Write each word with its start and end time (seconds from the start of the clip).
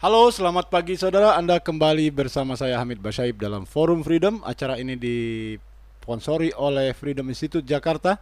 Halo, 0.00 0.32
selamat 0.32 0.72
pagi 0.72 0.96
saudara. 0.96 1.36
Anda 1.36 1.60
kembali 1.60 2.08
bersama 2.08 2.56
saya 2.56 2.80
Hamid 2.80 3.04
Basyaib 3.04 3.36
dalam 3.36 3.68
Forum 3.68 4.00
Freedom. 4.00 4.40
Acara 4.48 4.80
ini 4.80 4.96
disponsori 4.96 6.56
oleh 6.56 6.96
Freedom 6.96 7.28
Institute 7.28 7.68
Jakarta 7.68 8.16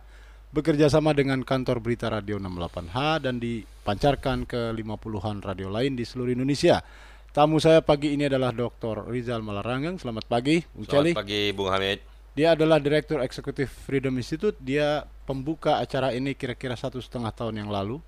bekerja 0.51 0.91
sama 0.91 1.14
dengan 1.14 1.38
kantor 1.46 1.79
berita 1.79 2.11
Radio 2.11 2.35
68H 2.43 3.22
dan 3.22 3.38
dipancarkan 3.38 4.43
ke 4.43 4.75
50-an 4.75 5.38
radio 5.38 5.71
lain 5.71 5.95
di 5.95 6.03
seluruh 6.03 6.35
Indonesia. 6.35 6.83
Tamu 7.30 7.62
saya 7.62 7.79
pagi 7.79 8.10
ini 8.10 8.26
adalah 8.26 8.51
Dr. 8.51 9.06
Rizal 9.06 9.47
Malarangeng. 9.47 10.03
Selamat 10.03 10.26
pagi, 10.26 10.58
Bung 10.74 10.83
Selamat 10.83 11.22
pagi, 11.22 11.54
Bung 11.54 11.71
Hamid. 11.71 12.03
Dia 12.35 12.58
adalah 12.58 12.83
Direktur 12.83 13.22
Eksekutif 13.22 13.71
Freedom 13.87 14.19
Institute. 14.19 14.58
Dia 14.58 15.06
pembuka 15.31 15.79
acara 15.79 16.10
ini 16.10 16.34
kira-kira 16.34 16.74
satu 16.74 16.98
setengah 16.98 17.30
tahun 17.30 17.62
yang 17.62 17.70
lalu 17.70 18.02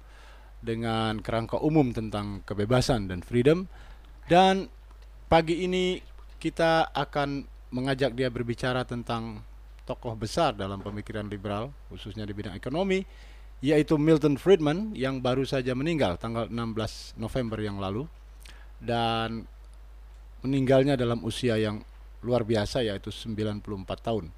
dengan 0.60 1.20
kerangka 1.24 1.56
umum 1.60 1.92
tentang 1.92 2.44
kebebasan 2.44 3.08
dan 3.08 3.24
freedom 3.24 3.64
dan 4.28 4.68
pagi 5.26 5.64
ini 5.64 6.04
kita 6.40 6.92
akan 6.92 7.48
mengajak 7.72 8.12
dia 8.12 8.28
berbicara 8.28 8.84
tentang 8.84 9.40
tokoh 9.88 10.14
besar 10.14 10.54
dalam 10.54 10.84
pemikiran 10.84 11.26
liberal 11.26 11.72
khususnya 11.88 12.28
di 12.28 12.36
bidang 12.36 12.54
ekonomi 12.54 13.02
yaitu 13.60 14.00
Milton 14.00 14.40
Friedman 14.40 14.96
yang 14.96 15.20
baru 15.20 15.44
saja 15.44 15.76
meninggal 15.76 16.16
tanggal 16.16 16.48
16 16.48 17.20
November 17.20 17.60
yang 17.60 17.76
lalu 17.76 18.08
dan 18.80 19.44
meninggalnya 20.40 20.96
dalam 20.96 21.20
usia 21.20 21.60
yang 21.60 21.84
luar 22.24 22.44
biasa 22.44 22.84
yaitu 22.84 23.12
94 23.12 23.60
tahun. 24.00 24.32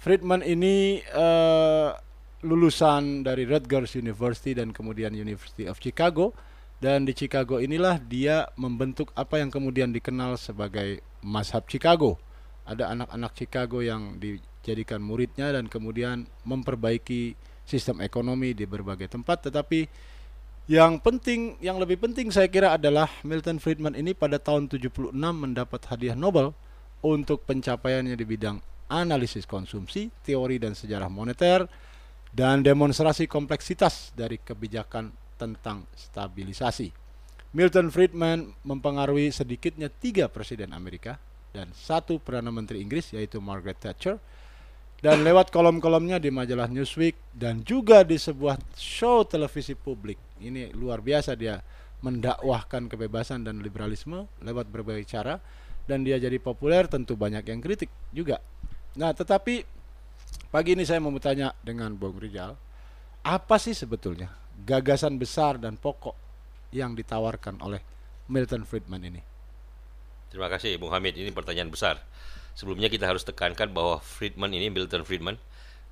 Friedman 0.00 0.40
ini 0.40 1.04
uh, 1.12 1.92
lulusan 2.40 3.24
dari 3.24 3.44
Rutgers 3.44 3.96
University 3.96 4.56
dan 4.56 4.72
kemudian 4.72 5.12
University 5.12 5.68
of 5.68 5.80
Chicago. 5.80 6.32
Dan 6.80 7.04
di 7.04 7.12
Chicago 7.12 7.60
inilah 7.60 8.00
dia 8.00 8.48
membentuk 8.56 9.12
apa 9.12 9.36
yang 9.36 9.52
kemudian 9.52 9.92
dikenal 9.92 10.40
sebagai 10.40 11.04
Mazhab 11.20 11.68
Chicago. 11.68 12.16
Ada 12.64 12.96
anak-anak 12.96 13.32
Chicago 13.36 13.84
yang 13.84 14.16
dijadikan 14.16 15.04
muridnya 15.04 15.52
dan 15.52 15.68
kemudian 15.68 16.24
memperbaiki 16.48 17.36
sistem 17.68 18.00
ekonomi 18.00 18.56
di 18.56 18.64
berbagai 18.64 19.12
tempat. 19.12 19.52
Tetapi 19.52 19.80
yang 20.72 21.04
penting, 21.04 21.60
yang 21.60 21.76
lebih 21.76 22.00
penting 22.00 22.32
saya 22.32 22.48
kira 22.48 22.80
adalah 22.80 23.12
Milton 23.28 23.60
Friedman 23.60 23.92
ini 23.92 24.16
pada 24.16 24.40
tahun 24.40 24.72
76 24.72 25.12
mendapat 25.12 25.84
hadiah 25.92 26.16
Nobel 26.16 26.56
untuk 27.04 27.44
pencapaiannya 27.44 28.16
di 28.16 28.24
bidang 28.24 28.56
analisis 28.88 29.44
konsumsi, 29.44 30.08
teori 30.24 30.56
dan 30.56 30.72
sejarah 30.72 31.12
moneter, 31.12 31.68
dan 32.30 32.62
demonstrasi 32.62 33.26
kompleksitas 33.26 34.14
dari 34.14 34.38
kebijakan 34.38 35.10
tentang 35.34 35.88
stabilisasi. 35.96 36.92
Milton 37.50 37.90
Friedman 37.90 38.54
mempengaruhi 38.62 39.34
sedikitnya 39.34 39.90
tiga 39.90 40.30
presiden 40.30 40.70
Amerika 40.70 41.18
dan 41.50 41.74
satu 41.74 42.22
perdana 42.22 42.54
menteri 42.54 42.78
Inggris 42.78 43.10
yaitu 43.10 43.42
Margaret 43.42 43.78
Thatcher 43.82 44.16
dan 45.00 45.26
lewat 45.26 45.50
kolom-kolomnya 45.50 46.22
di 46.22 46.30
majalah 46.30 46.70
Newsweek 46.70 47.18
dan 47.34 47.66
juga 47.66 48.06
di 48.06 48.20
sebuah 48.20 48.60
show 48.76 49.26
televisi 49.26 49.74
publik. 49.74 50.20
Ini 50.38 50.76
luar 50.76 51.02
biasa 51.02 51.34
dia 51.34 51.58
mendakwahkan 52.04 52.86
kebebasan 52.86 53.44
dan 53.44 53.64
liberalisme 53.64 54.28
lewat 54.44 54.68
berbagai 54.70 55.08
cara 55.08 55.40
dan 55.88 56.06
dia 56.06 56.20
jadi 56.20 56.36
populer 56.38 56.86
tentu 56.86 57.16
banyak 57.16 57.48
yang 57.48 57.58
kritik 57.58 57.90
juga. 58.14 58.38
Nah, 58.94 59.10
tetapi 59.10 59.79
Pagi 60.50 60.74
ini 60.74 60.82
saya 60.82 60.98
mau 60.98 61.14
bertanya 61.14 61.54
dengan 61.62 61.94
Bung 61.94 62.18
Rijal, 62.18 62.58
apa 63.22 63.56
sih 63.62 63.70
sebetulnya 63.70 64.34
gagasan 64.66 65.14
besar 65.14 65.62
dan 65.62 65.78
pokok 65.78 66.18
yang 66.74 66.98
ditawarkan 66.98 67.62
oleh 67.62 67.78
Milton 68.26 68.66
Friedman 68.66 68.98
ini? 69.06 69.22
Terima 70.26 70.50
kasih 70.50 70.74
Bung 70.74 70.90
Hamid, 70.90 71.14
ini 71.14 71.30
pertanyaan 71.30 71.70
besar. 71.70 72.02
Sebelumnya 72.58 72.90
kita 72.90 73.06
harus 73.06 73.22
tekankan 73.22 73.70
bahwa 73.70 74.02
Friedman 74.02 74.50
ini, 74.50 74.74
Milton 74.74 75.06
Friedman, 75.06 75.38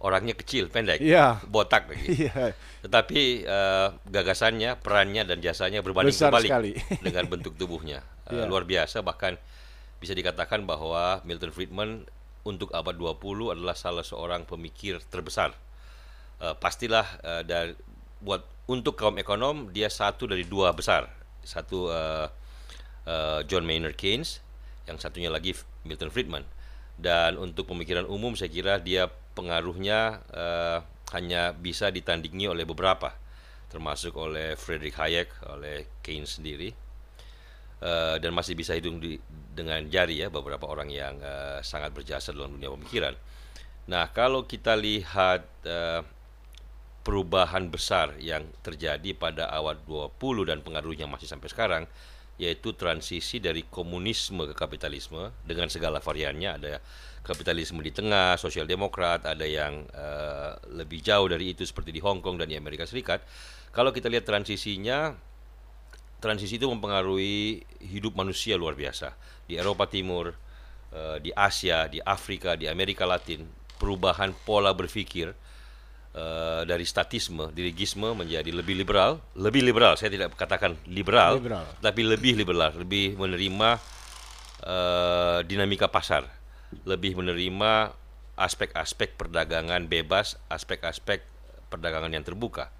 orangnya 0.03 0.35
kecil, 0.35 0.67
pendek, 0.67 0.99
yeah. 1.07 1.39
botak 1.47 1.87
lagi. 1.87 2.07
Yeah. 2.27 2.51
Tetapi 2.83 3.47
uh, 3.47 3.95
gagasannya, 4.11 4.75
perannya 4.83 5.23
dan 5.23 5.39
jasanya 5.39 5.87
berbanding 5.87 6.11
Besar 6.11 6.35
terbalik 6.35 6.51
sekali. 6.51 6.73
dengan 7.07 7.31
bentuk 7.31 7.55
tubuhnya. 7.55 8.03
Uh, 8.27 8.43
yeah. 8.43 8.47
Luar 8.51 8.67
biasa 8.67 9.07
bahkan 9.07 9.39
bisa 10.03 10.19
dikatakan 10.19 10.67
bahwa 10.67 11.23
Milton 11.23 11.55
Friedman 11.55 12.11
untuk 12.49 12.73
abad 12.73 12.97
20 12.97 13.53
adalah 13.53 13.77
salah 13.77 14.01
seorang 14.01 14.49
pemikir 14.49 14.97
terbesar. 15.13 15.53
Uh, 16.41 16.57
pastilah 16.57 17.05
uh, 17.21 17.43
dari 17.45 17.77
buat 18.25 18.43
untuk 18.67 18.97
kaum 18.97 19.21
ekonom 19.21 19.69
dia 19.69 19.93
satu 19.93 20.25
dari 20.25 20.49
dua 20.49 20.73
besar. 20.73 21.13
Satu 21.45 21.93
uh, 21.93 22.27
uh, 23.05 23.41
John 23.45 23.69
Maynard 23.69 24.01
Keynes, 24.01 24.41
yang 24.89 24.97
satunya 24.97 25.29
lagi 25.29 25.53
Milton 25.85 26.09
Friedman. 26.09 26.49
Dan 26.99 27.37
untuk 27.37 27.71
pemikiran 27.71 28.09
umum 28.09 28.35
saya 28.35 28.51
kira 28.51 28.81
dia 28.81 29.07
pengaruhnya 29.37 30.25
uh, 30.33 30.79
hanya 31.15 31.55
bisa 31.55 31.93
ditandingi 31.93 32.51
oleh 32.51 32.67
beberapa, 32.67 33.15
termasuk 33.71 34.19
oleh 34.19 34.59
Friedrich 34.59 34.99
Hayek, 34.99 35.31
oleh 35.47 35.87
Keynes 36.03 36.41
sendiri 36.41 36.88
uh, 37.83 38.17
dan 38.19 38.31
masih 38.35 38.55
bisa 38.59 38.75
hitung 38.75 38.99
di, 39.03 39.19
dengan 39.55 39.83
jari 39.91 40.23
ya 40.23 40.29
beberapa 40.31 40.67
orang 40.71 40.91
yang 40.91 41.19
uh, 41.19 41.59
sangat 41.63 41.95
berjasa 41.95 42.35
dalam 42.35 42.55
dunia 42.55 42.71
pemikiran. 42.75 43.15
Nah, 43.89 44.13
kalau 44.13 44.45
kita 44.45 44.77
lihat 44.77 45.49
uh, 45.65 46.05
perubahan 47.03 47.73
besar 47.73 48.13
yang 48.21 48.45
terjadi 48.61 49.17
pada 49.17 49.49
awal 49.49 49.81
20 49.89 50.19
dan 50.45 50.61
pengaruhnya 50.61 51.09
masih 51.09 51.25
sampai 51.25 51.49
sekarang 51.49 51.85
yaitu 52.39 52.71
transisi 52.77 53.43
dari 53.43 53.67
komunisme 53.67 54.47
ke 54.47 54.55
kapitalisme 54.55 55.35
dengan 55.43 55.67
segala 55.67 55.99
variannya 55.99 56.51
ada 56.55 56.79
kapitalisme 57.27 57.83
di 57.83 57.93
tengah, 57.93 58.39
sosial 58.39 58.65
demokrat, 58.65 59.27
ada 59.27 59.45
yang 59.45 59.85
uh, 59.93 60.55
lebih 60.71 61.03
jauh 61.03 61.29
dari 61.29 61.53
itu 61.53 61.67
seperti 61.67 61.93
di 61.93 62.01
Hong 62.01 62.23
Kong 62.25 62.41
dan 62.41 62.49
di 62.49 62.57
Amerika 62.57 62.89
Serikat. 62.89 63.21
Kalau 63.75 63.93
kita 63.93 64.09
lihat 64.09 64.25
transisinya 64.25 65.13
transisi 66.19 66.59
itu 66.59 66.67
mempengaruhi 66.67 67.63
hidup 67.83 68.19
manusia 68.19 68.59
luar 68.59 68.75
biasa 68.75 69.15
di 69.47 69.55
Eropa 69.55 69.87
Timur, 69.87 70.35
uh, 70.93 71.17
di 71.23 71.31
Asia, 71.33 71.87
di 71.87 72.03
Afrika, 72.03 72.59
di 72.59 72.67
Amerika 72.67 73.07
Latin 73.07 73.47
perubahan 73.79 74.35
pola 74.43 74.75
berpikir 74.75 75.31
uh, 75.31 76.63
dari 76.67 76.83
statisme, 76.83 77.55
dirigisme 77.55 78.11
menjadi 78.13 78.51
lebih 78.51 78.75
liberal, 78.75 79.23
lebih 79.39 79.63
liberal. 79.63 79.95
Saya 79.95 80.11
tidak 80.11 80.35
katakan 80.35 80.75
liberal, 80.91 81.39
liberal. 81.39 81.65
tapi 81.79 82.03
lebih 82.03 82.35
liberal, 82.35 82.75
lebih 82.75 83.15
menerima 83.15 83.79
uh, 84.67 85.39
dinamika 85.47 85.87
pasar, 85.87 86.27
lebih 86.83 87.15
menerima 87.15 87.95
aspek-aspek 88.39 89.19
perdagangan 89.19 89.87
bebas, 89.87 90.39
aspek-aspek 90.51 91.23
perdagangan 91.71 92.11
yang 92.11 92.27
terbuka. 92.27 92.71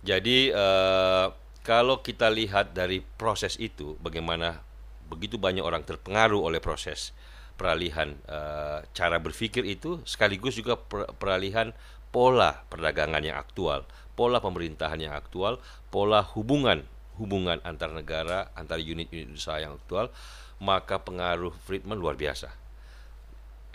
Jadi 0.00 0.48
uh, 0.52 1.28
kalau 1.60 2.00
kita 2.00 2.32
lihat 2.32 2.72
dari 2.72 3.04
proses 3.20 3.60
itu 3.60 3.96
bagaimana 4.00 4.64
begitu 5.10 5.36
banyak 5.36 5.60
orang 5.60 5.82
terpengaruh 5.82 6.40
oleh 6.40 6.62
proses 6.62 7.12
peralihan 7.60 8.16
uh, 8.30 8.80
cara 8.96 9.20
berpikir 9.20 9.68
itu 9.68 10.00
sekaligus 10.08 10.56
juga 10.56 10.80
per 10.80 11.12
peralihan 11.20 11.76
pola 12.10 12.66
perdagangan 12.72 13.22
yang 13.22 13.38
aktual, 13.38 13.86
pola 14.18 14.42
pemerintahan 14.42 14.98
yang 14.98 15.14
aktual, 15.14 15.62
pola 15.92 16.24
hubungan 16.34 16.88
hubungan 17.20 17.60
antar 17.68 17.92
negara, 17.92 18.48
antar 18.56 18.80
unit-unit 18.80 19.36
usaha 19.36 19.60
yang 19.60 19.76
aktual, 19.76 20.08
maka 20.56 21.04
pengaruh 21.04 21.52
Friedman 21.68 22.00
luar 22.00 22.16
biasa. 22.16 22.48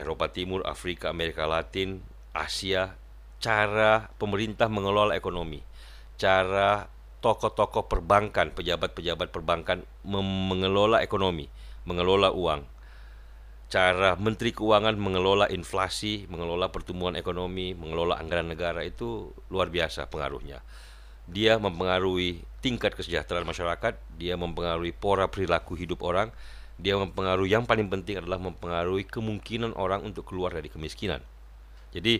Eropa 0.01 0.33
Timur, 0.33 0.65
Afrika, 0.65 1.13
Amerika 1.13 1.45
Latin, 1.45 2.01
Asia, 2.33 2.97
cara 3.37 4.09
pemerintah 4.17 4.65
mengelola 4.65 5.13
ekonomi, 5.13 5.61
cara 6.17 6.89
tokoh-tokoh 7.19 7.87
perbankan, 7.87 8.51
pejabat-pejabat 8.53 9.31
perbankan 9.31 9.83
mengelola 10.05 11.01
ekonomi, 11.01 11.47
mengelola 11.85 12.31
uang. 12.31 12.65
Cara 13.65 14.13
Menteri 14.15 14.53
Keuangan 14.53 14.93
mengelola 14.93 15.49
inflasi, 15.49 16.29
mengelola 16.29 16.69
pertumbuhan 16.69 17.17
ekonomi, 17.17 17.73
mengelola 17.73 18.21
anggaran 18.21 18.53
negara 18.53 18.85
itu 18.85 19.33
luar 19.49 19.73
biasa 19.73 20.05
pengaruhnya. 20.05 20.61
Dia 21.25 21.57
mempengaruhi 21.57 22.45
tingkat 22.61 22.93
kesejahteraan 22.93 23.49
masyarakat, 23.49 23.97
dia 24.21 24.37
mempengaruhi 24.37 24.93
pola 24.93 25.25
perilaku 25.25 25.73
hidup 25.73 26.05
orang, 26.05 26.29
dia 26.77 26.93
mempengaruhi 26.93 27.55
yang 27.57 27.65
paling 27.65 27.89
penting 27.89 28.21
adalah 28.21 28.37
mempengaruhi 28.37 29.07
kemungkinan 29.09 29.73
orang 29.79 30.05
untuk 30.05 30.29
keluar 30.29 30.53
dari 30.53 30.69
kemiskinan. 30.69 31.23
Jadi 31.89 32.19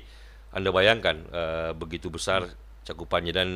Anda 0.56 0.72
bayangkan 0.72 1.16
uh, 1.30 1.72
begitu 1.76 2.08
besar 2.08 2.48
cakupannya 2.88 3.34
dan 3.36 3.50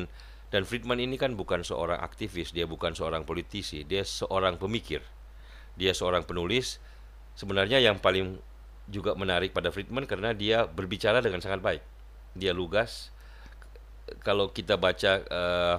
dan 0.50 0.66
Friedman 0.66 0.98
ini 0.98 1.14
kan 1.14 1.38
bukan 1.38 1.62
seorang 1.62 2.02
aktivis, 2.02 2.50
dia 2.50 2.66
bukan 2.66 2.90
seorang 2.90 3.22
politisi, 3.22 3.86
dia 3.86 4.02
seorang 4.02 4.58
pemikir. 4.58 4.98
Dia 5.78 5.94
seorang 5.94 6.26
penulis. 6.26 6.82
Sebenarnya 7.38 7.78
yang 7.78 8.02
paling 8.02 8.42
juga 8.90 9.14
menarik 9.14 9.54
pada 9.54 9.70
Friedman 9.70 10.10
karena 10.10 10.34
dia 10.34 10.66
berbicara 10.66 11.22
dengan 11.22 11.38
sangat 11.38 11.62
baik. 11.62 11.82
Dia 12.34 12.50
lugas. 12.50 13.14
Kalau 14.26 14.50
kita 14.50 14.74
baca 14.74 15.22
uh, 15.30 15.76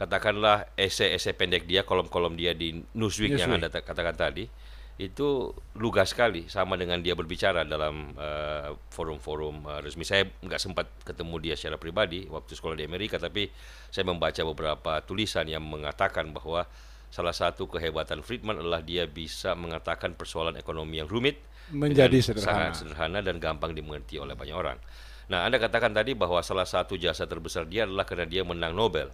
katakanlah 0.00 0.64
esai-esai 0.80 1.36
pendek 1.36 1.68
dia, 1.68 1.84
kolom-kolom 1.84 2.32
dia 2.40 2.56
di 2.56 2.80
Newsweek, 2.96 3.36
Newsweek. 3.36 3.40
yang 3.44 3.60
Anda 3.60 3.68
katakan 3.68 4.16
tadi, 4.16 4.48
itu 4.94 5.50
lugas 5.74 6.14
sekali 6.14 6.46
sama 6.46 6.78
dengan 6.78 7.02
dia 7.02 7.18
berbicara 7.18 7.66
dalam 7.66 8.14
uh, 8.14 8.78
forum-forum 8.94 9.66
uh, 9.66 9.80
resmi. 9.82 10.06
Saya 10.06 10.30
nggak 10.38 10.60
sempat 10.62 10.86
ketemu 11.02 11.34
dia 11.42 11.54
secara 11.58 11.82
pribadi 11.82 12.30
waktu 12.30 12.54
sekolah 12.54 12.78
di 12.78 12.86
Amerika, 12.86 13.18
tapi 13.18 13.50
saya 13.90 14.06
membaca 14.06 14.38
beberapa 14.46 15.02
tulisan 15.02 15.50
yang 15.50 15.66
mengatakan 15.66 16.30
bahwa 16.30 16.70
salah 17.10 17.34
satu 17.34 17.66
kehebatan 17.66 18.22
Friedman 18.22 18.62
adalah 18.62 18.86
dia 18.86 19.10
bisa 19.10 19.58
mengatakan 19.58 20.14
persoalan 20.14 20.54
ekonomi 20.54 21.02
yang 21.02 21.10
rumit 21.10 21.42
menjadi 21.74 22.18
sederhana. 22.22 22.70
sangat 22.70 22.72
sederhana 22.78 23.18
dan 23.18 23.42
gampang 23.42 23.74
dimengerti 23.74 24.22
oleh 24.22 24.38
banyak 24.38 24.54
orang. 24.54 24.78
Nah, 25.26 25.42
Anda 25.42 25.58
katakan 25.58 25.90
tadi 25.90 26.14
bahwa 26.14 26.38
salah 26.44 26.68
satu 26.68 26.94
jasa 26.94 27.26
terbesar 27.26 27.66
dia 27.66 27.82
adalah 27.82 28.06
karena 28.06 28.30
dia 28.30 28.46
menang 28.46 28.78
Nobel 28.78 29.10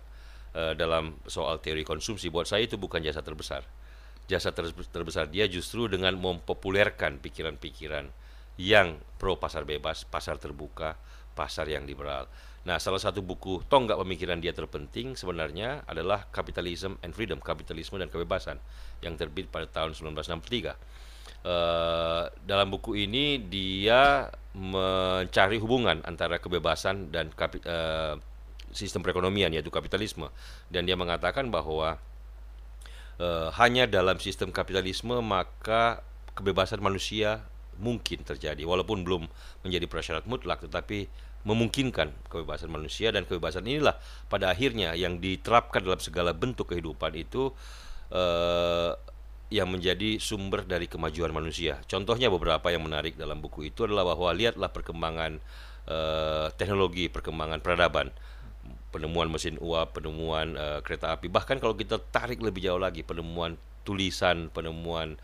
uh, 0.52 0.76
dalam 0.76 1.16
soal 1.24 1.56
teori 1.64 1.88
konsumsi. 1.88 2.28
Buat 2.28 2.52
saya 2.52 2.68
itu 2.68 2.76
bukan 2.76 3.00
jasa 3.00 3.24
terbesar 3.24 3.64
jasa 4.30 4.54
terbesar 4.54 5.26
dia 5.26 5.50
justru 5.50 5.90
dengan 5.90 6.14
mempopulerkan 6.14 7.18
pikiran-pikiran 7.18 8.06
yang 8.60 9.02
pro 9.18 9.34
pasar 9.34 9.66
bebas, 9.66 10.06
pasar 10.06 10.38
terbuka, 10.38 10.94
pasar 11.34 11.66
yang 11.66 11.82
liberal. 11.82 12.30
Nah, 12.60 12.76
salah 12.76 13.00
satu 13.00 13.24
buku 13.24 13.64
tonggak 13.72 13.96
pemikiran 13.96 14.36
dia 14.36 14.52
terpenting 14.52 15.16
sebenarnya 15.16 15.80
adalah 15.88 16.28
Capitalism 16.28 17.00
and 17.00 17.16
Freedom, 17.16 17.40
Kapitalisme 17.40 17.96
dan 17.96 18.12
Kebebasan 18.12 18.60
yang 19.00 19.16
terbit 19.16 19.48
pada 19.48 19.64
tahun 19.64 19.96
1963. 19.96 20.76
Uh, 21.40 21.48
eh, 21.48 22.24
dalam 22.44 22.68
buku 22.68 23.00
ini 23.00 23.40
dia 23.40 24.28
mencari 24.52 25.56
hubungan 25.56 26.04
antara 26.04 26.36
kebebasan 26.36 27.08
dan 27.08 27.32
kapi, 27.32 27.64
uh, 27.64 28.20
sistem 28.76 29.00
perekonomian 29.00 29.48
yaitu 29.50 29.72
kapitalisme 29.72 30.28
dan 30.68 30.86
dia 30.86 31.00
mengatakan 31.00 31.48
bahwa 31.48 31.96
uh, 33.20 33.52
hanya 33.60 33.84
dalam 33.84 34.16
sistem 34.16 34.48
kapitalisme 34.50 35.20
maka 35.20 36.00
kebebasan 36.32 36.80
manusia 36.80 37.44
mungkin 37.76 38.24
terjadi. 38.24 38.64
Walaupun 38.64 39.04
belum 39.04 39.28
menjadi 39.62 39.86
prasyarat 39.86 40.24
mutlak 40.24 40.64
tetapi 40.64 41.06
memungkinkan 41.44 42.12
kebebasan 42.28 42.72
manusia. 42.72 43.12
Dan 43.12 43.28
kebebasan 43.28 43.64
inilah 43.68 43.96
pada 44.32 44.52
akhirnya 44.52 44.96
yang 44.96 45.20
diterapkan 45.20 45.84
dalam 45.84 46.00
segala 46.00 46.32
bentuk 46.32 46.72
kehidupan 46.72 47.12
itu 47.16 47.52
uh, 48.12 48.92
yang 49.50 49.66
menjadi 49.66 50.22
sumber 50.22 50.62
dari 50.62 50.86
kemajuan 50.86 51.34
manusia. 51.34 51.82
Contohnya 51.90 52.30
beberapa 52.30 52.70
yang 52.70 52.86
menarik 52.86 53.18
dalam 53.18 53.42
buku 53.42 53.72
itu 53.72 53.82
adalah 53.82 54.14
bahwa 54.14 54.30
lihatlah 54.30 54.70
perkembangan 54.70 55.42
uh, 55.90 56.46
teknologi, 56.54 57.10
perkembangan 57.10 57.58
peradaban 57.58 58.14
penemuan 58.90 59.30
mesin 59.30 59.56
uap, 59.62 59.96
penemuan 59.98 60.58
uh, 60.58 60.78
kereta 60.82 61.14
api. 61.14 61.30
Bahkan 61.30 61.62
kalau 61.62 61.78
kita 61.78 62.02
tarik 62.10 62.42
lebih 62.42 62.66
jauh 62.66 62.82
lagi, 62.82 63.06
penemuan 63.06 63.54
tulisan, 63.86 64.50
penemuan 64.50 65.16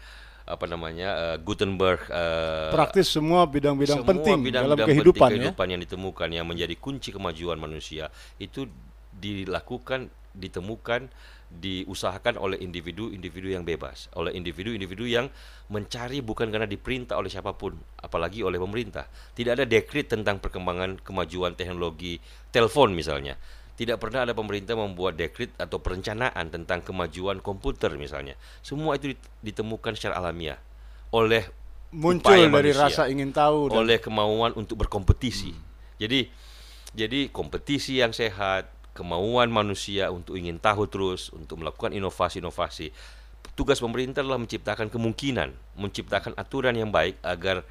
apa 0.47 0.63
namanya 0.71 1.09
uh, 1.35 1.37
Gutenberg 1.43 2.07
uh, 2.07 2.71
praktis 2.71 3.11
semua 3.11 3.51
bidang-bidang 3.51 4.07
penting 4.07 4.47
bidang 4.47 4.71
dalam 4.71 4.79
kehidupan, 4.79 5.27
penting 5.27 5.43
kehidupan 5.43 5.67
ya? 5.67 5.71
yang 5.75 5.83
ditemukan 5.83 6.29
yang 6.31 6.47
menjadi 6.47 6.75
kunci 6.79 7.11
kemajuan 7.11 7.59
manusia 7.59 8.15
itu 8.39 8.71
dilakukan 9.11 10.07
ditemukan 10.39 11.11
diusahakan 11.47 12.37
oleh 12.43 12.59
individu-individu 12.59 13.55
yang 13.55 13.63
bebas, 13.63 14.11
oleh 14.19 14.35
individu-individu 14.35 15.07
yang 15.07 15.31
mencari 15.71 16.19
bukan 16.19 16.51
karena 16.51 16.67
diperintah 16.67 17.15
oleh 17.15 17.31
siapa 17.31 17.55
pun, 17.55 17.79
apalagi 18.03 18.43
oleh 18.43 18.59
pemerintah. 18.59 19.07
Tidak 19.07 19.55
ada 19.55 19.65
dekrit 19.65 20.11
tentang 20.11 20.43
perkembangan 20.43 21.01
kemajuan 21.07 21.55
teknologi 21.55 22.19
telepon 22.51 22.93
misalnya. 22.93 23.39
Tidak 23.77 24.01
pernah 24.01 24.25
ada 24.25 24.33
pemerintah 24.33 24.73
membuat 24.73 25.21
dekrit 25.21 25.53
atau 25.61 25.77
perencanaan 25.77 26.49
tentang 26.49 26.81
kemajuan 26.81 27.45
komputer 27.45 27.93
misalnya. 28.01 28.33
Semua 28.65 28.97
itu 28.97 29.13
ditemukan 29.45 29.93
secara 29.93 30.17
alamiah 30.17 30.57
oleh 31.13 31.45
muncul 31.93 32.33
dari 32.33 32.49
manusia, 32.51 32.89
rasa 32.89 33.07
ingin 33.13 33.31
tahu 33.31 33.71
dan 33.71 33.85
oleh 33.85 33.99
kemauan 34.01 34.57
untuk 34.57 34.81
berkompetisi. 34.81 35.53
Hmm. 35.53 35.63
Jadi 36.01 36.21
jadi 36.97 37.29
kompetisi 37.29 38.01
yang 38.01 38.17
sehat, 38.17 38.73
kemauan 38.97 39.53
manusia 39.53 40.09
untuk 40.09 40.41
ingin 40.41 40.57
tahu 40.57 40.89
terus, 40.89 41.29
untuk 41.37 41.61
melakukan 41.61 41.93
inovasi-inovasi. 41.93 42.89
Tugas 43.53 43.81
pemerintah 43.81 44.25
adalah 44.25 44.41
menciptakan 44.41 44.89
kemungkinan, 44.89 45.53
menciptakan 45.77 46.33
aturan 46.41 46.73
yang 46.73 46.89
baik 46.89 47.21
agar 47.21 47.69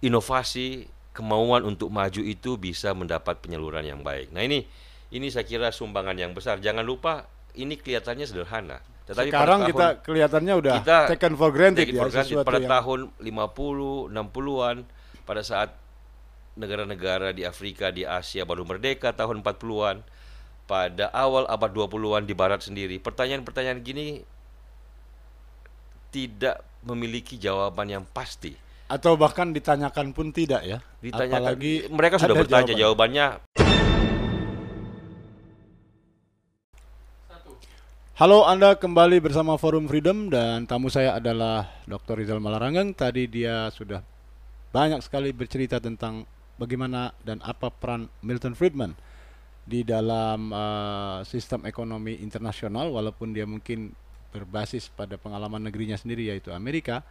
inovasi, 0.00 0.88
kemauan 1.14 1.62
untuk 1.62 1.94
maju 1.94 2.20
itu 2.20 2.58
bisa 2.58 2.90
mendapat 2.92 3.38
penyaluran 3.38 3.86
yang 3.86 4.02
baik. 4.02 4.34
Nah 4.34 4.42
ini 4.42 4.66
ini 5.14 5.30
saya 5.30 5.46
kira 5.46 5.70
sumbangan 5.70 6.18
yang 6.18 6.34
besar. 6.34 6.58
Jangan 6.58 6.82
lupa 6.82 7.30
ini 7.54 7.78
kelihatannya 7.78 8.26
sederhana. 8.26 8.82
Tetapi 9.06 9.30
sekarang 9.30 9.60
tahun, 9.62 9.70
kita 9.70 9.86
kelihatannya 10.02 10.54
udah 10.58 10.74
kita 10.82 10.98
taken 11.14 11.32
for 11.38 11.54
granted 11.54 11.86
ya 11.86 12.02
for 12.02 12.10
granted. 12.10 12.42
pada 12.42 12.58
yang... 12.58 12.72
tahun 12.72 13.00
50, 13.22 14.10
60-an 14.10 14.76
pada 15.22 15.42
saat 15.46 15.70
negara-negara 16.58 17.30
di 17.30 17.46
Afrika, 17.46 17.94
di 17.94 18.02
Asia 18.02 18.42
baru 18.42 18.66
merdeka 18.66 19.14
tahun 19.14 19.40
40-an. 19.46 20.02
Pada 20.64 21.12
awal 21.12 21.44
abad 21.44 21.76
20-an 21.76 22.24
di 22.24 22.32
barat 22.32 22.64
sendiri, 22.64 22.96
pertanyaan-pertanyaan 22.96 23.84
gini 23.84 24.24
tidak 26.08 26.64
memiliki 26.80 27.36
jawaban 27.36 27.92
yang 27.92 28.04
pasti 28.08 28.63
atau 28.94 29.18
bahkan 29.18 29.50
ditanyakan 29.50 30.14
pun 30.14 30.30
tidak 30.30 30.62
ya. 30.62 30.78
Ditanyakan 31.02 31.58
Apalagi 31.58 31.74
mereka 31.90 32.16
sudah 32.22 32.36
bertanya 32.38 32.74
jawaban. 32.78 33.10
jawabannya 33.10 33.26
Halo, 38.14 38.46
Anda 38.46 38.78
kembali 38.78 39.18
bersama 39.18 39.58
Forum 39.58 39.90
Freedom 39.90 40.30
dan 40.30 40.70
tamu 40.70 40.86
saya 40.86 41.18
adalah 41.18 41.82
Dr. 41.82 42.22
Rizal 42.22 42.38
Malarangeng. 42.38 42.94
Tadi 42.94 43.26
dia 43.26 43.66
sudah 43.74 44.06
banyak 44.70 45.02
sekali 45.02 45.34
bercerita 45.34 45.82
tentang 45.82 46.22
bagaimana 46.54 47.10
dan 47.26 47.42
apa 47.42 47.74
peran 47.74 48.06
Milton 48.22 48.54
Friedman 48.54 48.94
di 49.66 49.82
dalam 49.82 50.46
uh, 50.54 51.26
sistem 51.26 51.66
ekonomi 51.66 52.22
internasional 52.22 52.94
walaupun 52.94 53.34
dia 53.34 53.50
mungkin 53.50 53.90
berbasis 54.30 54.94
pada 54.94 55.18
pengalaman 55.18 55.66
negerinya 55.66 55.98
sendiri 55.98 56.30
yaitu 56.30 56.54
Amerika. 56.54 57.02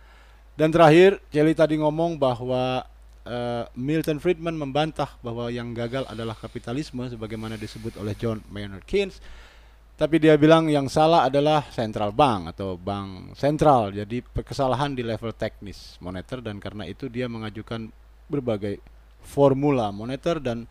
Dan 0.53 0.69
terakhir, 0.69 1.17
Jelly 1.33 1.57
tadi 1.57 1.81
ngomong 1.81 2.21
bahwa 2.21 2.85
uh, 3.25 3.65
Milton 3.73 4.21
Friedman 4.21 4.53
membantah 4.53 5.17
bahwa 5.25 5.49
yang 5.49 5.73
gagal 5.73 6.05
adalah 6.05 6.37
kapitalisme 6.37 7.01
sebagaimana 7.09 7.57
disebut 7.57 7.97
oleh 7.97 8.13
John 8.13 8.43
Maynard 8.53 8.85
Keynes. 8.85 9.17
Tapi 9.93 10.17
dia 10.17 10.33
bilang 10.41 10.69
yang 10.69 10.89
salah 10.89 11.29
adalah 11.29 11.69
central 11.69 12.13
bank 12.13 12.57
atau 12.57 12.77
bank 12.77 13.37
sentral. 13.37 13.93
Jadi 13.93 14.25
kesalahan 14.41 14.93
di 14.97 15.05
level 15.05 15.33
teknis 15.37 16.01
moneter 16.01 16.41
dan 16.41 16.57
karena 16.57 16.89
itu 16.89 17.05
dia 17.09 17.29
mengajukan 17.29 17.93
berbagai 18.25 18.81
formula 19.21 19.93
moneter 19.93 20.41
dan 20.41 20.65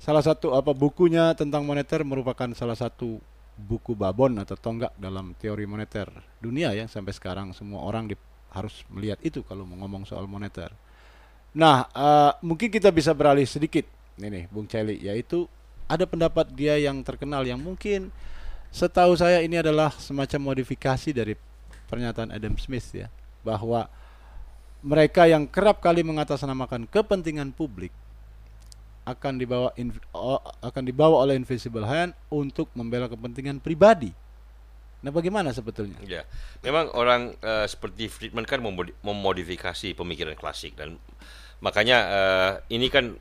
salah 0.00 0.24
satu 0.24 0.56
apa 0.56 0.72
bukunya 0.72 1.36
tentang 1.36 1.66
moneter 1.66 2.00
merupakan 2.06 2.48
salah 2.56 2.78
satu 2.78 3.20
buku 3.60 3.92
babon 3.92 4.40
atau 4.40 4.56
tonggak 4.56 4.96
dalam 4.96 5.36
teori 5.36 5.68
moneter 5.68 6.08
dunia 6.40 6.72
ya 6.72 6.88
sampai 6.88 7.12
sekarang 7.12 7.52
semua 7.52 7.84
orang 7.84 8.08
di, 8.08 8.16
harus 8.50 8.82
melihat 8.90 9.18
itu 9.22 9.42
kalau 9.46 9.62
mau 9.66 9.86
ngomong 9.86 10.06
soal 10.06 10.26
moneter. 10.26 10.70
Nah, 11.50 11.86
uh, 11.90 12.32
mungkin 12.42 12.70
kita 12.70 12.94
bisa 12.94 13.10
beralih 13.10 13.46
sedikit 13.46 13.86
ini 14.20 14.26
nih 14.28 14.44
Bung 14.52 14.68
Celi 14.68 15.00
yaitu 15.00 15.48
ada 15.88 16.04
pendapat 16.04 16.52
dia 16.52 16.76
yang 16.76 17.00
terkenal 17.00 17.42
yang 17.42 17.58
mungkin 17.58 18.12
setahu 18.70 19.16
saya 19.16 19.40
ini 19.42 19.58
adalah 19.58 19.90
semacam 19.96 20.54
modifikasi 20.54 21.10
dari 21.10 21.34
pernyataan 21.90 22.30
Adam 22.30 22.54
Smith 22.60 22.86
ya 22.94 23.08
bahwa 23.42 23.88
mereka 24.84 25.26
yang 25.26 25.48
kerap 25.48 25.80
kali 25.80 26.04
mengatasnamakan 26.04 26.86
kepentingan 26.86 27.50
publik 27.56 27.90
akan 29.08 29.40
dibawa 29.40 29.74
akan 30.62 30.82
dibawa 30.86 31.24
oleh 31.26 31.34
invisible 31.34 31.82
hand 31.82 32.14
untuk 32.30 32.70
membela 32.76 33.10
kepentingan 33.10 33.58
pribadi. 33.58 34.12
Nah, 35.00 35.08
bagaimana 35.08 35.48
sebetulnya? 35.56 35.96
Ya, 36.04 36.28
memang 36.60 36.92
orang 36.92 37.32
uh, 37.40 37.64
seperti 37.64 38.12
Friedman 38.12 38.44
kan 38.44 38.60
memodifikasi 39.00 39.96
pemikiran 39.96 40.36
klasik 40.36 40.76
dan 40.76 41.00
makanya 41.64 41.98
uh, 42.08 42.52
ini 42.68 42.92
kan 42.92 43.16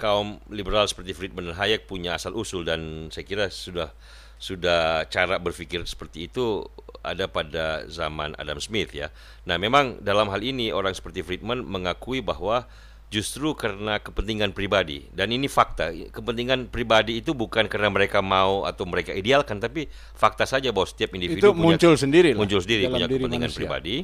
kaum 0.00 0.40
liberal 0.48 0.88
seperti 0.88 1.12
Friedman 1.16 1.52
dan 1.52 1.56
Hayek 1.56 1.88
punya 1.88 2.16
asal 2.16 2.36
usul 2.36 2.64
dan 2.64 3.08
saya 3.08 3.24
kira 3.24 3.48
sudah 3.48 3.92
sudah 4.36 5.08
cara 5.08 5.40
berpikir 5.40 5.80
seperti 5.88 6.28
itu 6.28 6.64
ada 7.00 7.24
pada 7.28 7.88
zaman 7.88 8.36
Adam 8.36 8.60
Smith 8.60 8.92
ya. 8.92 9.08
Nah, 9.48 9.56
memang 9.56 10.00
dalam 10.04 10.28
hal 10.28 10.44
ini 10.44 10.72
orang 10.72 10.92
seperti 10.92 11.24
Friedman 11.24 11.64
mengakui 11.64 12.20
bahwa 12.20 12.68
justru 13.06 13.54
karena 13.54 14.02
kepentingan 14.02 14.50
pribadi 14.50 15.06
dan 15.14 15.30
ini 15.30 15.46
fakta 15.46 15.94
kepentingan 16.10 16.66
pribadi 16.74 17.22
itu 17.22 17.38
bukan 17.38 17.70
karena 17.70 17.86
mereka 17.86 18.18
mau 18.18 18.66
atau 18.66 18.82
mereka 18.82 19.14
idealkan 19.14 19.62
tapi 19.62 19.86
fakta 20.18 20.42
saja 20.42 20.74
bahwa 20.74 20.90
setiap 20.90 21.14
individu 21.14 21.38
itu 21.38 21.50
punya, 21.54 21.78
muncul 21.78 21.94
sendiri 21.94 22.34
muncul 22.34 22.58
sendiri 22.58 22.90
punya 22.90 23.06
kepentingan 23.06 23.50
manusia. 23.50 23.60
pribadi 23.62 23.96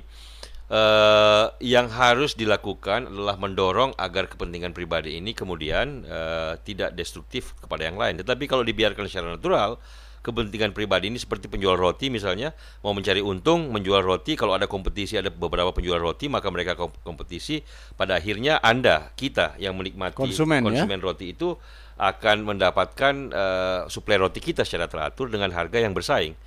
Uh, 0.73 1.53
yang 1.61 1.93
harus 1.93 2.33
dilakukan 2.33 3.05
adalah 3.05 3.37
mendorong 3.37 3.93
agar 4.01 4.25
kepentingan 4.25 4.73
pribadi 4.73 5.21
ini 5.21 5.37
kemudian 5.37 6.01
uh, 6.09 6.57
tidak 6.65 6.97
destruktif 6.97 7.53
kepada 7.61 7.93
yang 7.93 8.01
lain. 8.01 8.17
Tetapi 8.17 8.49
kalau 8.49 8.65
dibiarkan 8.65 9.05
secara 9.05 9.37
natural, 9.37 9.77
kepentingan 10.23 10.71
pribadi 10.71 11.11
ini 11.11 11.19
seperti 11.19 11.51
penjual 11.51 11.75
roti 11.75 12.07
misalnya 12.07 12.55
mau 12.87 12.95
mencari 12.95 13.19
untung 13.19 13.75
menjual 13.75 14.01
roti 14.07 14.39
kalau 14.39 14.55
ada 14.55 14.71
kompetisi 14.71 15.19
ada 15.19 15.35
beberapa 15.35 15.75
penjual 15.75 15.99
roti 15.99 16.31
maka 16.31 16.47
mereka 16.49 16.79
kompetisi 16.79 17.67
pada 17.99 18.17
akhirnya 18.17 18.63
Anda 18.63 19.11
kita 19.19 19.59
yang 19.59 19.75
menikmati 19.75 20.15
konsumen, 20.15 20.63
ya? 20.63 20.87
konsumen 20.87 20.99
ya? 21.03 21.05
roti 21.05 21.27
itu 21.35 21.59
akan 21.99 22.47
mendapatkan 22.47 23.15
uh, 23.35 23.81
suplai 23.91 24.17
roti 24.17 24.39
kita 24.39 24.63
secara 24.63 24.87
teratur 24.87 25.29
dengan 25.29 25.51
harga 25.51 25.83
yang 25.83 25.93
bersaing 25.93 26.39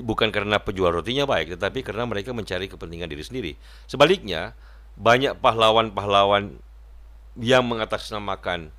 bukan 0.00 0.32
karena 0.32 0.60
penjual 0.60 0.92
rotinya 0.92 1.28
baik 1.28 1.56
tetapi 1.56 1.84
karena 1.84 2.08
mereka 2.08 2.32
mencari 2.32 2.68
kepentingan 2.68 3.08
diri 3.08 3.24
sendiri 3.24 3.52
sebaliknya 3.88 4.56
banyak 4.96 5.36
pahlawan-pahlawan 5.40 6.56
yang 7.40 7.64
mengatasnamakan 7.64 8.72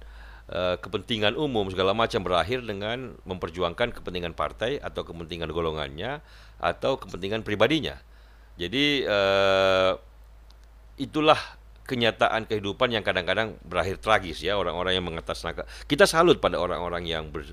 Eh, 0.43 0.75
kepentingan 0.75 1.39
umum 1.39 1.71
segala 1.71 1.95
macam 1.95 2.19
berakhir 2.19 2.67
dengan 2.67 3.15
memperjuangkan 3.23 3.95
kepentingan 3.95 4.35
partai 4.35 4.75
atau 4.75 5.07
kepentingan 5.07 5.47
golongannya 5.47 6.19
atau 6.59 6.99
kepentingan 6.99 7.47
pribadinya. 7.47 7.95
Jadi 8.59 9.07
uh, 9.07 9.95
itulah 10.99 11.39
kenyataan 11.87 12.45
kehidupan 12.45 12.91
yang 12.91 13.07
kadang-kadang 13.07 13.55
berakhir 13.63 14.03
tragis 14.03 14.43
ya 14.43 14.59
orang-orang 14.59 14.99
yang 14.99 15.07
mengatasnamakan. 15.07 15.63
Kita 15.87 16.03
salut 16.05 16.43
pada 16.43 16.59
orang-orang 16.59 17.07
yang 17.07 17.31
ber, 17.31 17.47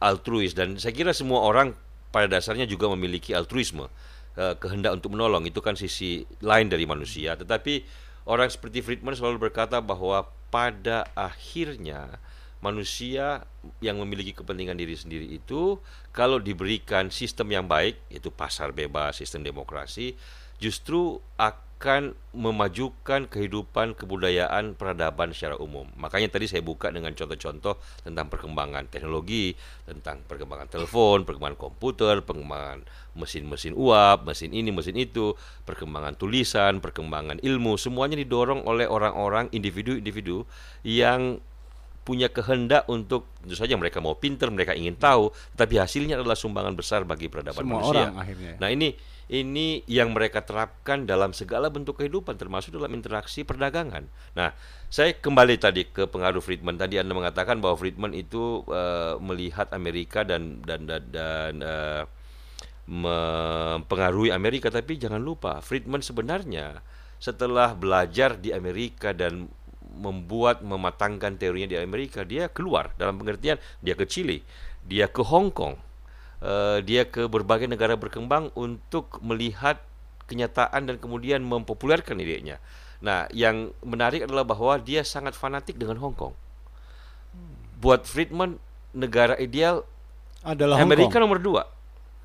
altruis 0.00 0.56
dan 0.56 0.80
saya 0.80 0.96
kira 0.96 1.12
semua 1.12 1.44
orang 1.44 1.76
pada 2.08 2.26
dasarnya 2.40 2.64
juga 2.64 2.88
memiliki 2.88 3.36
altruisme 3.36 3.84
uh, 3.84 4.54
kehendak 4.56 4.96
untuk 4.96 5.12
menolong 5.12 5.44
itu 5.44 5.60
kan 5.60 5.76
sisi 5.76 6.24
lain 6.40 6.72
dari 6.72 6.88
manusia. 6.88 7.36
Tetapi 7.36 7.84
orang 8.24 8.48
seperti 8.48 8.80
Friedman 8.80 9.12
selalu 9.12 9.52
berkata 9.52 9.84
bahwa 9.84 10.37
pada 10.48 11.08
akhirnya 11.12 12.18
manusia 12.58 13.46
yang 13.78 14.02
memiliki 14.02 14.34
kepentingan 14.34 14.74
diri 14.74 14.98
sendiri 14.98 15.26
itu 15.30 15.78
kalau 16.10 16.42
diberikan 16.42 17.12
sistem 17.14 17.54
yang 17.54 17.66
baik 17.70 18.02
yaitu 18.10 18.34
pasar 18.34 18.74
bebas, 18.74 19.22
sistem 19.22 19.46
demokrasi 19.46 20.18
justru 20.58 21.22
akan 21.38 21.67
memajukan 22.34 23.30
kehidupan 23.30 23.94
kebudayaan 23.94 24.74
peradaban 24.74 25.30
secara 25.30 25.54
umum. 25.62 25.86
Makanya 25.94 26.26
tadi 26.34 26.50
saya 26.50 26.58
buka 26.58 26.90
dengan 26.90 27.14
contoh-contoh 27.14 27.78
tentang 28.02 28.26
perkembangan 28.26 28.90
teknologi, 28.90 29.54
tentang 29.86 30.26
perkembangan 30.26 30.66
telepon, 30.66 31.22
perkembangan 31.22 31.54
komputer, 31.54 32.26
perkembangan 32.26 32.82
mesin-mesin 33.14 33.78
uap, 33.78 34.26
mesin 34.26 34.50
ini, 34.50 34.74
mesin 34.74 34.98
itu, 34.98 35.38
perkembangan 35.62 36.18
tulisan, 36.18 36.82
perkembangan 36.82 37.38
ilmu, 37.38 37.78
semuanya 37.78 38.18
didorong 38.18 38.66
oleh 38.66 38.90
orang-orang 38.90 39.46
individu-individu 39.54 40.42
yang 40.82 41.38
punya 42.02 42.32
kehendak 42.32 42.88
untuk 42.88 43.28
tentu 43.44 43.52
saja 43.52 43.76
mereka 43.76 44.00
mau 44.00 44.16
pinter, 44.16 44.48
mereka 44.48 44.72
ingin 44.72 44.96
tahu, 44.96 45.28
tapi 45.52 45.76
hasilnya 45.76 46.16
adalah 46.16 46.34
sumbangan 46.34 46.72
besar 46.72 47.04
bagi 47.04 47.28
peradaban 47.28 47.62
Semua 47.62 47.84
manusia. 47.84 48.08
Orang 48.08 48.16
akhirnya. 48.16 48.52
Nah 48.56 48.68
ini 48.72 48.96
ini 49.28 49.84
yang 49.84 50.16
mereka 50.16 50.40
terapkan 50.40 51.04
dalam 51.04 51.36
segala 51.36 51.68
bentuk 51.68 52.00
kehidupan, 52.00 52.40
termasuk 52.40 52.72
dalam 52.72 52.88
interaksi 52.96 53.44
perdagangan. 53.44 54.08
Nah, 54.32 54.56
saya 54.88 55.12
kembali 55.12 55.60
tadi 55.60 55.84
ke 55.84 56.08
pengaruh 56.08 56.40
Friedman. 56.40 56.80
Tadi 56.80 56.96
anda 56.96 57.12
mengatakan 57.12 57.60
bahwa 57.60 57.76
Friedman 57.76 58.16
itu 58.16 58.64
uh, 58.72 59.20
melihat 59.20 59.68
Amerika 59.76 60.24
dan 60.24 60.64
dan 60.64 60.88
dan, 60.88 61.02
dan 61.12 61.54
uh, 61.60 62.02
mempengaruhi 62.88 64.32
Amerika, 64.32 64.72
tapi 64.72 64.96
jangan 64.96 65.20
lupa 65.20 65.60
Friedman 65.60 66.00
sebenarnya 66.00 66.80
setelah 67.20 67.76
belajar 67.76 68.40
di 68.40 68.56
Amerika 68.56 69.12
dan 69.12 69.52
membuat 69.98 70.64
mematangkan 70.64 71.36
teorinya 71.36 71.74
di 71.74 71.76
Amerika, 71.76 72.24
dia 72.24 72.48
keluar 72.48 72.94
dalam 72.96 73.20
pengertian 73.20 73.60
dia 73.84 73.92
ke 73.92 74.08
Chile, 74.08 74.40
dia 74.86 75.10
ke 75.10 75.20
Hong 75.20 75.52
Kong, 75.52 75.76
uh, 76.42 76.78
dia 76.82 77.06
ke 77.06 77.26
berbagai 77.26 77.66
negara 77.70 77.94
berkembang 77.94 78.50
untuk 78.54 79.18
melihat 79.22 79.80
kenyataan 80.28 80.84
dan 80.88 80.96
kemudian 81.00 81.40
mempopulerkan 81.40 82.20
idenya. 82.20 82.60
Nah, 82.98 83.30
yang 83.30 83.70
menarik 83.80 84.26
adalah 84.26 84.42
bahwa 84.42 84.74
dia 84.82 85.06
sangat 85.06 85.38
fanatik 85.38 85.78
dengan 85.78 86.02
Hong 86.02 86.14
Kong. 86.18 86.34
Buat 87.78 88.10
Friedman, 88.10 88.58
negara 88.90 89.38
ideal 89.38 89.86
adalah 90.42 90.82
Amerika 90.82 91.18
Hong 91.18 91.30
nomor 91.30 91.38
dua, 91.38 91.62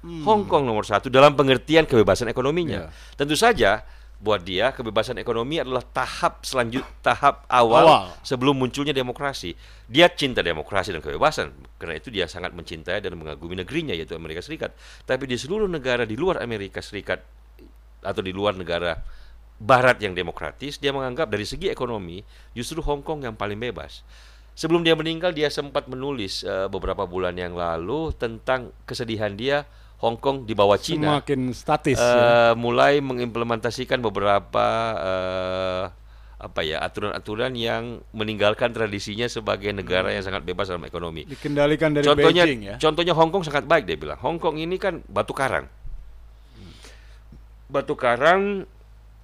hmm. 0.01 0.25
Hong 0.25 0.43
Kong 0.49 0.65
nomor 0.65 0.85
satu 0.85 1.13
dalam 1.13 1.37
pengertian 1.37 1.85
kebebasan 1.85 2.29
ekonominya. 2.29 2.89
Yeah. 2.89 3.13
Tentu 3.13 3.37
saja 3.37 3.85
buat 4.23 4.39
dia 4.39 4.71
kebebasan 4.71 5.19
ekonomi 5.19 5.59
adalah 5.59 5.83
tahap 5.83 6.47
selanjut 6.47 6.87
tahap 7.03 7.43
awal, 7.51 7.83
awal 7.83 8.03
sebelum 8.23 8.55
munculnya 8.55 8.95
demokrasi. 8.95 9.51
Dia 9.91 10.07
cinta 10.07 10.39
demokrasi 10.39 10.95
dan 10.95 11.03
kebebasan. 11.03 11.51
Karena 11.75 11.99
itu 11.99 12.07
dia 12.07 12.31
sangat 12.31 12.55
mencintai 12.55 13.03
dan 13.03 13.19
mengagumi 13.19 13.59
negerinya 13.59 13.91
yaitu 13.91 14.15
Amerika 14.15 14.39
Serikat. 14.39 14.71
Tapi 15.03 15.27
di 15.27 15.35
seluruh 15.35 15.67
negara 15.67 16.07
di 16.07 16.15
luar 16.15 16.39
Amerika 16.39 16.79
Serikat 16.79 17.19
atau 17.99 18.23
di 18.23 18.31
luar 18.31 18.55
negara 18.55 19.03
barat 19.59 19.99
yang 19.99 20.15
demokratis, 20.15 20.79
dia 20.79 20.95
menganggap 20.95 21.27
dari 21.27 21.43
segi 21.43 21.67
ekonomi 21.67 22.23
justru 22.55 22.79
Hong 22.79 23.03
Kong 23.03 23.27
yang 23.27 23.35
paling 23.35 23.59
bebas. 23.59 24.07
Sebelum 24.55 24.87
dia 24.87 24.95
meninggal 24.95 25.35
dia 25.35 25.51
sempat 25.51 25.91
menulis 25.91 26.47
uh, 26.47 26.71
beberapa 26.71 27.03
bulan 27.09 27.35
yang 27.35 27.59
lalu 27.59 28.15
tentang 28.15 28.71
kesedihan 28.87 29.35
dia 29.35 29.67
Hong 30.03 30.19
Kong 30.19 30.43
di 30.43 30.51
bawah 30.51 30.75
Cina 30.75 31.23
semakin 31.23 31.55
statis 31.55 31.95
uh, 31.95 32.03
ya. 32.03 32.59
mulai 32.59 32.99
mengimplementasikan 32.99 34.03
beberapa 34.03 34.67
uh, 34.99 35.83
apa 36.43 36.59
ya 36.59 36.83
aturan-aturan 36.83 37.55
yang 37.55 38.03
meninggalkan 38.11 38.75
tradisinya 38.75 39.31
sebagai 39.31 39.71
negara 39.71 40.11
yang 40.11 40.27
sangat 40.27 40.43
bebas 40.43 40.67
dalam 40.67 40.83
ekonomi. 40.83 41.23
Dikendalikan 41.23 41.95
dari 41.95 42.03
contohnya, 42.03 42.43
Beijing 42.43 42.61
ya. 42.67 42.75
Contohnya 42.83 43.15
Hong 43.15 43.31
Kong 43.31 43.47
sangat 43.47 43.63
baik 43.63 43.87
dia 43.87 43.95
bilang. 43.95 44.19
Hong 44.19 44.43
Kong 44.43 44.59
ini 44.59 44.75
kan 44.75 44.99
batu 45.07 45.31
karang. 45.31 45.71
Batu 47.71 47.95
karang 47.95 48.67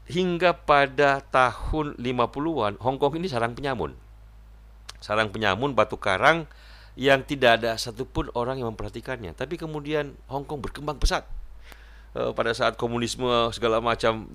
hingga 0.08 0.56
pada 0.56 1.20
tahun 1.28 2.00
50-an 2.00 2.80
Hong 2.80 2.96
Kong 2.96 3.20
ini 3.20 3.28
sarang 3.28 3.52
penyamun. 3.52 3.92
Sarang 5.04 5.28
penyamun 5.36 5.76
batu 5.76 6.00
karang 6.00 6.48
yang 7.00 7.24
tidak 7.24 7.64
ada 7.64 7.80
satupun 7.80 8.28
orang 8.36 8.60
yang 8.60 8.76
memperhatikannya. 8.76 9.32
Tapi 9.32 9.56
kemudian 9.56 10.20
Hong 10.28 10.44
Kong 10.44 10.60
berkembang 10.60 11.00
pesat. 11.00 11.24
E, 12.12 12.36
pada 12.36 12.52
saat 12.52 12.76
komunisme 12.76 13.24
segala 13.56 13.80
macam 13.80 14.28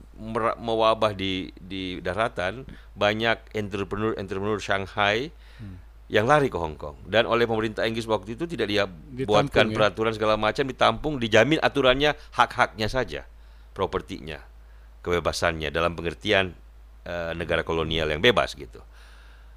mewabah 0.56 1.12
di 1.12 1.52
di 1.60 2.00
daratan, 2.00 2.64
banyak 2.96 3.36
entrepreneur-entrepreneur 3.52 4.56
Shanghai 4.64 5.28
hmm. 5.60 5.76
yang 6.08 6.24
lari 6.24 6.48
ke 6.48 6.56
Hong 6.56 6.80
Kong 6.80 6.96
dan 7.04 7.28
oleh 7.28 7.44
pemerintah 7.44 7.84
Inggris 7.84 8.08
waktu 8.08 8.32
itu 8.32 8.48
tidak 8.48 8.66
dia 8.72 8.88
buatkan 9.28 9.68
ya? 9.68 9.74
peraturan 9.76 10.16
segala 10.16 10.40
macam 10.40 10.64
ditampung 10.64 11.20
dijamin 11.20 11.60
aturannya 11.60 12.16
hak-haknya 12.32 12.88
saja 12.88 13.28
propertinya 13.76 14.40
kebebasannya 15.04 15.68
dalam 15.68 15.92
pengertian 15.98 16.54
e, 17.02 17.14
negara 17.34 17.66
kolonial 17.66 18.08
yang 18.08 18.22
bebas 18.22 18.54
gitu 18.54 18.80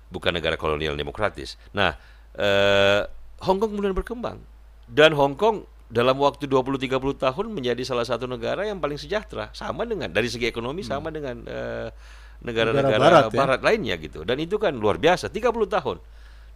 bukan 0.10 0.34
negara 0.34 0.58
kolonial 0.58 0.98
demokratis 0.98 1.60
nah 1.76 1.96
eh, 2.38 3.02
Hong 3.44 3.58
Kong 3.58 3.74
kemudian 3.74 3.94
berkembang. 3.94 4.42
Dan 4.88 5.14
Hong 5.14 5.36
Kong 5.36 5.68
dalam 5.88 6.20
waktu 6.20 6.48
20-30 6.52 7.16
tahun 7.16 7.46
menjadi 7.52 7.80
salah 7.88 8.04
satu 8.04 8.28
negara 8.28 8.68
yang 8.68 8.80
paling 8.80 9.00
sejahtera. 9.00 9.52
Sama 9.52 9.84
dengan 9.84 10.12
dari 10.12 10.30
segi 10.32 10.48
ekonomi 10.48 10.84
hmm. 10.86 10.90
sama 10.90 11.10
dengan 11.10 11.44
eh, 11.44 11.90
negara-negara 12.44 13.02
barat, 13.02 13.24
ya? 13.34 13.38
barat 13.38 13.62
lainnya 13.66 13.96
gitu. 13.98 14.22
Dan 14.22 14.38
itu 14.38 14.62
kan 14.62 14.76
luar 14.76 15.02
biasa 15.02 15.34
30 15.34 15.48
tahun. 15.68 15.98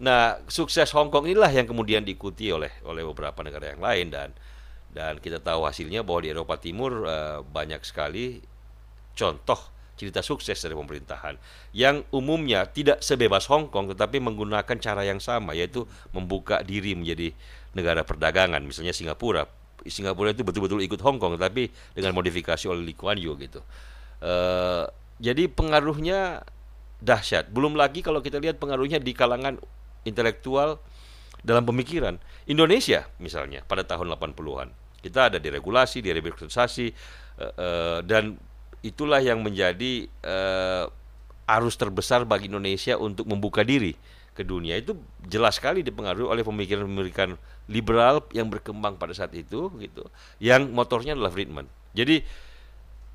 Nah 0.02 0.42
sukses 0.50 0.90
Hong 0.98 1.14
Kong 1.14 1.30
inilah 1.30 1.50
yang 1.50 1.70
kemudian 1.70 2.02
diikuti 2.02 2.50
oleh 2.50 2.74
oleh 2.86 3.06
beberapa 3.06 3.42
negara 3.46 3.74
yang 3.74 3.82
lain. 3.82 4.08
Dan 4.10 4.30
dan 4.92 5.24
kita 5.24 5.40
tahu 5.40 5.64
hasilnya 5.64 6.04
bahwa 6.04 6.20
di 6.20 6.30
Eropa 6.36 6.60
Timur 6.60 7.08
uh, 7.08 7.40
banyak 7.48 7.80
sekali 7.88 8.44
contoh 9.16 9.72
cerita 10.02 10.26
sukses 10.26 10.58
dari 10.58 10.74
pemerintahan 10.74 11.38
yang 11.78 12.02
umumnya 12.10 12.66
tidak 12.66 13.06
sebebas 13.06 13.46
Hong 13.46 13.70
Kong 13.70 13.94
tetapi 13.94 14.18
menggunakan 14.18 14.82
cara 14.82 15.06
yang 15.06 15.22
sama 15.22 15.54
yaitu 15.54 15.86
membuka 16.10 16.66
diri 16.66 16.98
menjadi 16.98 17.30
negara 17.78 18.02
perdagangan. 18.02 18.66
Misalnya 18.66 18.98
Singapura. 18.98 19.46
Singapura 19.86 20.34
itu 20.34 20.42
betul-betul 20.42 20.82
ikut 20.82 20.98
Hong 21.06 21.22
Kong 21.22 21.38
tapi 21.38 21.70
dengan 21.94 22.18
modifikasi 22.18 22.66
oleh 22.66 22.82
Lee 22.82 22.98
Kuan 22.98 23.22
Yew 23.22 23.38
gitu. 23.38 23.62
Uh, 24.22 24.90
jadi 25.22 25.46
pengaruhnya 25.46 26.42
dahsyat. 26.98 27.54
Belum 27.54 27.78
lagi 27.78 28.02
kalau 28.02 28.26
kita 28.26 28.42
lihat 28.42 28.58
pengaruhnya 28.58 28.98
di 28.98 29.14
kalangan 29.14 29.62
intelektual 30.06 30.82
dalam 31.46 31.62
pemikiran. 31.66 32.18
Indonesia 32.50 33.06
misalnya 33.22 33.62
pada 33.66 33.86
tahun 33.86 34.18
80-an 34.18 34.70
kita 35.02 35.34
ada 35.34 35.38
diregulasi, 35.42 36.06
direbirokratisasi 36.06 36.86
uh, 37.42 37.54
uh, 37.58 38.00
dan 38.06 38.38
itulah 38.82 39.22
yang 39.22 39.42
menjadi 39.42 40.10
uh, 40.26 40.90
arus 41.58 41.78
terbesar 41.78 42.26
bagi 42.26 42.50
Indonesia 42.50 42.98
untuk 42.98 43.30
membuka 43.30 43.62
diri 43.62 43.94
ke 44.32 44.48
dunia 44.48 44.80
itu 44.80 44.96
jelas 45.28 45.60
sekali 45.60 45.84
dipengaruhi 45.84 46.24
oleh 46.24 46.44
pemikiran-pemikiran 46.46 47.36
liberal 47.68 48.24
yang 48.32 48.48
berkembang 48.48 48.96
pada 48.96 49.12
saat 49.12 49.36
itu 49.36 49.68
gitu 49.78 50.08
yang 50.40 50.72
motornya 50.72 51.14
adalah 51.14 51.30
Friedman 51.30 51.68
jadi 51.92 52.24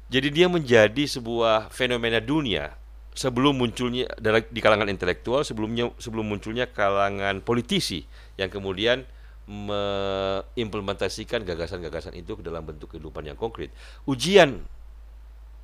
Jadi 0.06 0.30
dia 0.30 0.46
menjadi 0.46 1.02
sebuah 1.02 1.66
fenomena 1.75 2.23
dunia 2.23 2.70
sebelum 3.16 3.58
munculnya 3.58 4.06
di 4.52 4.61
kalangan 4.62 4.87
intelektual, 4.87 5.42
sebelumnya 5.42 5.90
sebelum 5.99 6.30
munculnya 6.30 6.70
kalangan 6.70 7.42
politisi 7.42 8.06
yang 8.38 8.46
kemudian 8.46 9.02
mengimplementasikan 9.50 11.42
gagasan-gagasan 11.42 12.14
itu 12.18 12.38
ke 12.38 12.42
dalam 12.46 12.62
bentuk 12.62 12.94
kehidupan 12.94 13.26
yang 13.26 13.38
konkret. 13.38 13.75
Ujian 14.06 14.62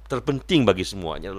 terpenting 0.06 0.62
bagi 0.68 0.85
semuanya 0.87 1.32